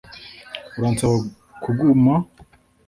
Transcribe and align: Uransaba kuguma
Uransaba 0.77 1.15
kuguma 1.63 2.13